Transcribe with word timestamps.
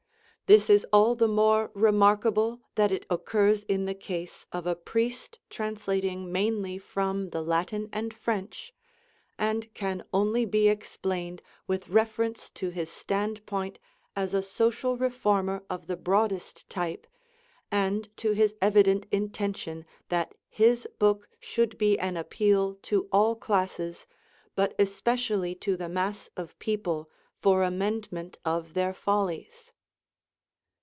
This 0.47 0.69
is 0.69 0.85
all 0.91 1.15
the 1.15 1.29
more 1.29 1.71
remarkable 1.73 2.59
that 2.75 2.91
it 2.91 3.05
occurs 3.09 3.63
in 3.63 3.85
the 3.85 3.93
case 3.95 4.45
of 4.51 4.67
a 4.67 4.75
priest 4.75 5.39
translating 5.49 6.29
mainly 6.29 6.77
from 6.77 7.29
the 7.29 7.41
Latin 7.41 7.87
and 7.93 8.13
French, 8.13 8.73
and 9.39 9.73
can 9.73 10.03
only 10.13 10.43
be 10.43 10.67
explained 10.67 11.41
with 11.67 11.87
reference 11.87 12.49
to 12.49 12.67
his 12.67 12.89
standpoint 12.89 13.79
as 14.13 14.33
a 14.33 14.43
social 14.43 14.97
reformer 14.97 15.63
of 15.69 15.87
the 15.87 15.95
broadest 15.95 16.69
type, 16.69 17.07
and 17.71 18.09
to 18.17 18.33
his 18.33 18.53
evident 18.61 19.05
intention 19.09 19.85
that 20.09 20.35
his 20.49 20.85
book 20.99 21.29
should 21.39 21.77
be 21.77 21.97
an 21.97 22.17
appeal 22.17 22.75
to 22.81 23.07
all 23.13 23.37
classes, 23.37 24.05
but 24.55 24.75
especially 24.77 25.55
to 25.55 25.77
the 25.77 25.87
mass 25.87 26.29
of 26.35 26.59
people 26.59 27.09
for 27.41 27.63
amendment 27.63 28.37
of 28.43 28.73
their 28.73 28.93
follies." 28.93 29.71